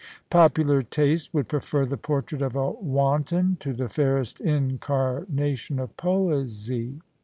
[0.31, 6.99] Popular taste would prefer the portrait of a wanton to the fairest incarnation of poesy.